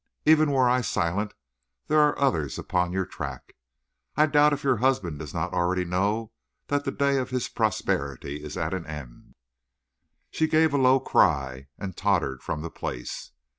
[0.25, 1.35] "Even were I silent
[1.85, 3.53] there are others upon your track.
[4.17, 6.31] I doubt if your husband does not already know
[6.69, 9.35] that the day of his prosperity is at an end."
[10.31, 13.33] She gave a low cry, and tottered from the place.